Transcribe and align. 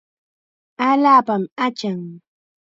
Allaapami 0.89 1.45
achan. 1.65 2.01